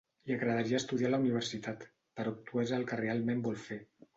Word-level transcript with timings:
Li 0.27 0.35
agradaria 0.35 0.77
estudiar 0.83 1.09
a 1.09 1.13
la 1.15 1.19
Universitat, 1.23 1.85
però 2.21 2.35
actuar 2.37 2.67
és 2.69 2.75
el 2.79 2.89
que 2.93 3.01
realment 3.05 3.49
vol 3.51 3.63
fer. 3.69 3.83